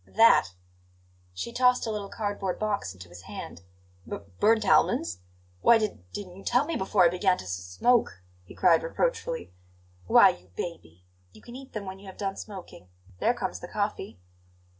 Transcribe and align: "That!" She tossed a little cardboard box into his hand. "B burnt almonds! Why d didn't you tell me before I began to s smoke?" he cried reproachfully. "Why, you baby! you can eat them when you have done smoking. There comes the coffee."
"That!" 0.07 0.53
She 1.31 1.53
tossed 1.53 1.85
a 1.85 1.91
little 1.91 2.09
cardboard 2.09 2.57
box 2.57 2.91
into 2.91 3.07
his 3.09 3.21
hand. 3.21 3.61
"B 4.09 4.17
burnt 4.39 4.67
almonds! 4.67 5.19
Why 5.61 5.77
d 5.77 5.99
didn't 6.11 6.35
you 6.37 6.43
tell 6.43 6.65
me 6.65 6.75
before 6.75 7.05
I 7.05 7.09
began 7.09 7.37
to 7.37 7.43
s 7.43 7.51
smoke?" 7.51 8.23
he 8.43 8.55
cried 8.55 8.81
reproachfully. 8.81 9.53
"Why, 10.07 10.29
you 10.29 10.47
baby! 10.55 11.05
you 11.33 11.43
can 11.43 11.55
eat 11.55 11.73
them 11.73 11.85
when 11.85 11.99
you 11.99 12.07
have 12.07 12.17
done 12.17 12.35
smoking. 12.35 12.89
There 13.19 13.35
comes 13.35 13.59
the 13.59 13.67
coffee." 13.67 14.17